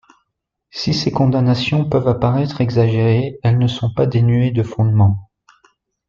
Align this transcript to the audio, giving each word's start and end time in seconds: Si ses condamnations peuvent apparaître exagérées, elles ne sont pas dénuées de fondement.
Si 0.71 0.95
ses 0.95 1.11
condamnations 1.11 1.87
peuvent 1.87 2.07
apparaître 2.07 2.59
exagérées, 2.59 3.39
elles 3.43 3.59
ne 3.59 3.67
sont 3.67 3.93
pas 3.93 4.07
dénuées 4.07 4.49
de 4.49 4.63
fondement. 4.63 5.29